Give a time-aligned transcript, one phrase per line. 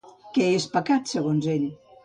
[0.37, 1.71] Què és pecat, segons ell?